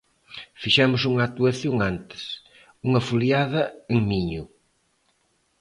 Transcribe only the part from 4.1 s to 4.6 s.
Miño.